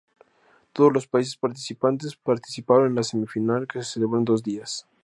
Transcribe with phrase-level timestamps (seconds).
[0.73, 4.87] Todos los países participantes participaron en la semifinal que se celebró en dos días.